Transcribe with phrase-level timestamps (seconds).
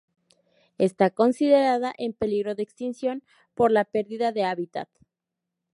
[0.79, 4.89] Está considerada en peligro de extinción por la perdida de hábitat.